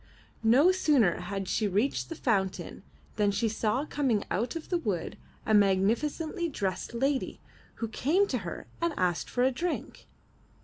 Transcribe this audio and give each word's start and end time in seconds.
No 0.41 0.71
sooner 0.71 1.19
had 1.19 1.47
she 1.47 1.67
reached 1.67 2.09
the 2.09 2.15
fountain 2.15 2.81
than 3.17 3.29
she 3.29 3.47
saw 3.47 3.85
coming 3.85 4.23
out 4.31 4.55
of 4.55 4.69
the 4.69 4.79
wood 4.79 5.15
a 5.45 5.53
magnificently 5.53 6.49
dressed 6.49 6.95
lady 6.95 7.39
who 7.75 7.87
came 7.87 8.25
to 8.29 8.39
her 8.39 8.65
and 8.81 8.95
asked 8.97 9.29
for 9.29 9.43
a 9.43 9.51
drink. 9.51 10.07